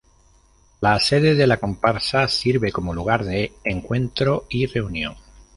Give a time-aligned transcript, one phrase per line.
[0.79, 5.13] La sede de la comparsa sirve como lugar de encuentro y reunión.